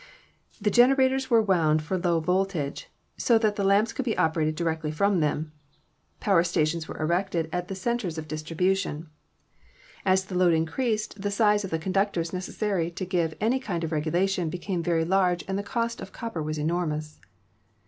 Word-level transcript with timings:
The 0.59 0.71
generators 0.71 1.29
were 1.29 1.43
wound 1.43 1.83
for 1.83 1.95
low 1.95 2.19
volt 2.19 2.55
age 2.55 2.89
so 3.17 3.37
that 3.37 3.55
the 3.55 3.63
lamps 3.63 3.93
could 3.93 4.03
be 4.03 4.17
operated 4.17 4.55
directly 4.55 4.89
from 4.89 5.19
them. 5.19 5.51
Power 6.19 6.43
stations 6.43 6.87
were 6.87 6.97
erected 6.99 7.47
at 7.53 7.67
the 7.67 7.75
centers 7.75 8.17
of 8.17 8.27
distribution. 8.27 9.11
214 10.05 10.05
ELECTRICITY 10.05 10.13
As 10.13 10.25
the 10.25 10.43
load 10.43 10.55
increased 10.57 11.21
the 11.21 11.29
size 11.29 11.63
of 11.63 11.69
the 11.69 11.77
conductors 11.77 12.33
necessary 12.33 12.89
to 12.89 13.05
give 13.05 13.35
any 13.39 13.59
kind 13.59 13.83
of 13.83 13.91
regulation 13.91 14.49
became 14.49 14.81
very 14.81 15.05
large 15.05 15.45
and 15.47 15.55
the 15.55 15.61
cost 15.61 16.01
of 16.01 16.11
the 16.11 16.17
copper 16.17 16.41
was 16.41 16.57
enormous. 16.57 17.19